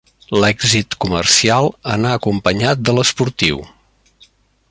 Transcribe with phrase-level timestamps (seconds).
[0.43, 3.61] L'èxit comercial anà acompanyat de l'esportiu.